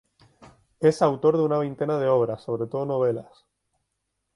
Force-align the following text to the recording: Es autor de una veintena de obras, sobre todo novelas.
Es 0.79 1.03
autor 1.03 1.37
de 1.37 1.43
una 1.43 1.59
veintena 1.59 1.99
de 1.99 2.07
obras, 2.07 2.41
sobre 2.41 2.65
todo 2.67 2.87
novelas. 2.87 3.45